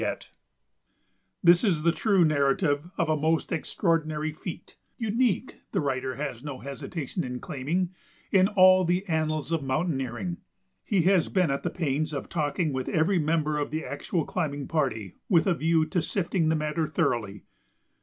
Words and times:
[Sidenote: 0.01 0.15
Lloyd 0.15 0.21
and 0.23 0.27
McGonogill] 0.27 1.41
This 1.43 1.63
is 1.63 1.83
the 1.83 1.91
true 1.91 2.25
narrative 2.25 2.89
of 2.97 3.07
a 3.09 3.15
most 3.15 3.51
extraordinary 3.51 4.31
feat, 4.31 4.75
unique 4.97 5.55
the 5.73 5.79
writer 5.79 6.15
has 6.15 6.43
no 6.43 6.57
hesitation 6.57 7.23
in 7.23 7.39
claiming 7.39 7.93
in 8.31 8.47
all 8.47 8.83
the 8.83 9.05
annals 9.07 9.51
of 9.51 9.61
mountaineering. 9.61 10.37
He 10.83 11.03
has 11.03 11.29
been 11.29 11.51
at 11.51 11.61
the 11.61 11.69
pains 11.69 12.13
of 12.13 12.29
talking 12.29 12.73
with 12.73 12.89
every 12.89 13.19
member 13.19 13.59
of 13.59 13.69
the 13.69 13.85
actual 13.85 14.25
climbing 14.25 14.67
party 14.67 15.17
with 15.29 15.45
a 15.45 15.53
view 15.53 15.85
to 15.85 16.01
sifting 16.01 16.49
the 16.49 16.55
matter 16.55 16.87
thoroughly. 16.87 17.43